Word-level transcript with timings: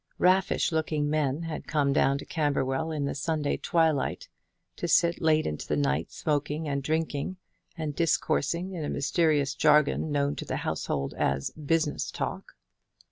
Raffish 0.17 0.71
looking 0.71 1.11
men 1.11 1.43
had 1.43 1.67
come 1.67 1.93
down 1.93 2.17
to 2.17 2.25
Camberwell 2.25 2.91
in 2.91 3.05
the 3.05 3.13
Sunday 3.13 3.57
twilight, 3.57 4.27
to 4.77 4.87
sit 4.87 5.21
late 5.21 5.45
into 5.45 5.67
the 5.67 5.77
night 5.77 6.11
smoking 6.11 6.67
and 6.67 6.81
drinking, 6.81 7.37
and 7.77 7.95
discoursing 7.95 8.71
in 8.73 8.83
a 8.83 8.89
mysterious 8.89 9.53
jargon 9.53 10.11
known 10.11 10.35
to 10.37 10.43
the 10.45 10.57
household 10.57 11.13
as 11.19 11.51
"business 11.51 12.09
talk." 12.09 12.53